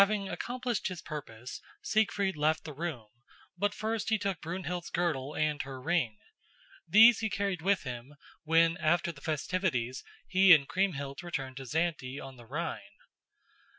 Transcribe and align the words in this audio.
Having 0.01 0.29
accomplished 0.29 0.87
his 0.87 0.99
purpose, 0.99 1.61
Siegfried 1.83 2.35
left 2.35 2.63
the 2.63 2.73
room, 2.73 3.09
but 3.55 3.75
first 3.75 4.09
he 4.09 4.17
took 4.17 4.41
Brunhild's 4.41 4.89
girdle 4.89 5.35
and 5.35 5.61
her 5.61 5.79
ring. 5.79 6.17
These 6.87 7.19
he 7.19 7.29
carried 7.29 7.61
with 7.61 7.83
him 7.83 8.15
when 8.43 8.77
after 8.77 9.11
the 9.11 9.21
festivities 9.21 10.03
he 10.27 10.55
and 10.55 10.67
Kriemhild 10.67 11.21
returned 11.21 11.57
to 11.57 11.65
Xante 11.65 12.19
on 12.19 12.35
the 12.35 12.47
Rhine. 12.47 12.97